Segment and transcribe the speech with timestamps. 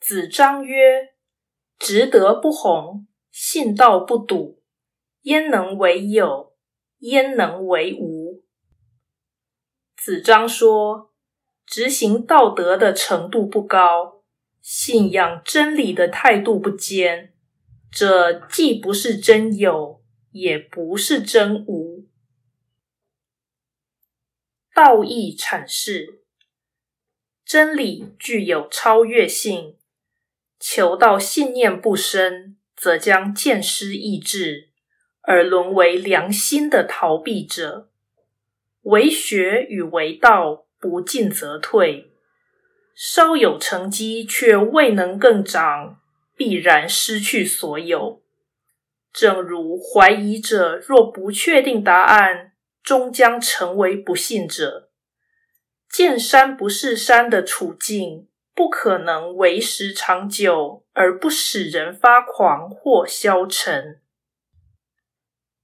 [0.00, 1.12] 子张曰
[1.78, 4.62] ：“直德不弘，信道不笃，
[5.22, 6.56] 焉能为有？
[7.00, 8.42] 焉能为无？”
[9.94, 11.12] 子张说
[11.66, 14.24] ：“执行道德的程度不高，
[14.62, 17.34] 信仰真理的态度不坚，
[17.92, 22.08] 这既不是真有，也不是真无。”
[24.74, 26.22] 道义阐释：
[27.44, 29.76] 真理具有超越性，
[30.60, 34.68] 求道信念不深，则将见失意志，
[35.22, 37.88] 而沦为良心的逃避者。
[38.82, 42.10] 为学与为道，不进则退；
[42.94, 46.00] 稍有成绩，却未能更长，
[46.36, 48.22] 必然失去所有。
[49.12, 54.90] 正如怀疑者若不确定答案，终将成为不信者。
[55.88, 58.28] 见山不是山的处境，
[58.60, 64.02] 不可能维持长久而不使人发狂或消沉。